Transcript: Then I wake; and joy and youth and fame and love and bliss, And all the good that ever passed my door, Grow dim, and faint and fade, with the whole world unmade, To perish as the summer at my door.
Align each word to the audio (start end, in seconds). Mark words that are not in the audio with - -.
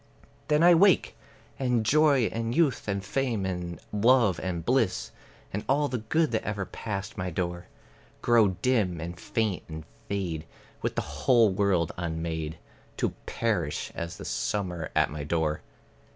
Then 0.47 0.63
I 0.63 0.73
wake; 0.73 1.15
and 1.59 1.85
joy 1.85 2.21
and 2.33 2.55
youth 2.55 2.87
and 2.87 3.05
fame 3.05 3.45
and 3.45 3.79
love 3.93 4.39
and 4.41 4.65
bliss, 4.65 5.11
And 5.53 5.63
all 5.69 5.89
the 5.89 5.99
good 5.99 6.31
that 6.31 6.43
ever 6.43 6.65
passed 6.65 7.19
my 7.19 7.29
door, 7.29 7.67
Grow 8.23 8.47
dim, 8.63 8.99
and 8.99 9.19
faint 9.19 9.61
and 9.69 9.83
fade, 10.09 10.47
with 10.81 10.95
the 10.95 11.01
whole 11.03 11.51
world 11.51 11.91
unmade, 11.97 12.57
To 12.97 13.09
perish 13.27 13.91
as 13.93 14.17
the 14.17 14.25
summer 14.25 14.89
at 14.95 15.11
my 15.11 15.23
door. 15.23 15.61